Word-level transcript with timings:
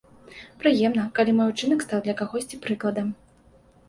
Прыемна, 0.61 1.03
калі 1.19 1.35
мой 1.39 1.51
учынак 1.51 1.83
стаў 1.87 1.99
для 2.05 2.15
кагосьці 2.21 2.59
прыкладам. 2.65 3.13